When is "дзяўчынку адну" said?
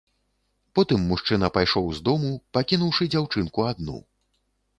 3.13-3.97